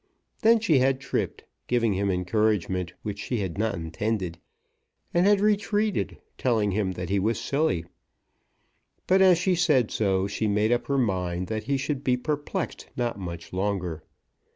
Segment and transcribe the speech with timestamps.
[0.41, 4.39] Then she had tripped, giving him encouragement which she did not intend,
[5.13, 7.85] and had retreated, telling him that he was silly.
[9.05, 12.87] But as she said so she made up her mind that he should be perplexed
[12.97, 14.03] not much longer.